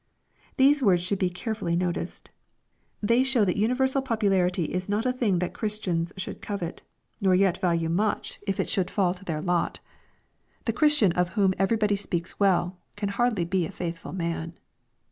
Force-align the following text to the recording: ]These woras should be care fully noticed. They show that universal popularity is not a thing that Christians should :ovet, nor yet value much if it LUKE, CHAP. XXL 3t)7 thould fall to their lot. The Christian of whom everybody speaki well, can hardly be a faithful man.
]These 0.57 0.81
woras 0.81 1.05
should 1.05 1.19
be 1.19 1.29
care 1.29 1.53
fully 1.53 1.75
noticed. 1.75 2.31
They 3.03 3.21
show 3.21 3.45
that 3.45 3.55
universal 3.55 4.01
popularity 4.01 4.63
is 4.65 4.89
not 4.89 5.05
a 5.05 5.13
thing 5.13 5.37
that 5.37 5.53
Christians 5.53 6.11
should 6.17 6.41
:ovet, 6.41 6.79
nor 7.21 7.35
yet 7.35 7.59
value 7.61 7.87
much 7.87 8.39
if 8.47 8.59
it 8.59 8.63
LUKE, 8.63 8.67
CHAP. 8.87 8.87
XXL 8.87 8.87
3t)7 8.87 8.87
thould 8.87 8.91
fall 8.95 9.13
to 9.13 9.25
their 9.25 9.41
lot. 9.41 9.79
The 10.65 10.73
Christian 10.73 11.11
of 11.11 11.33
whom 11.33 11.53
everybody 11.59 11.95
speaki 11.95 12.33
well, 12.39 12.79
can 12.95 13.09
hardly 13.09 13.45
be 13.45 13.67
a 13.67 13.71
faithful 13.71 14.11
man. 14.11 14.57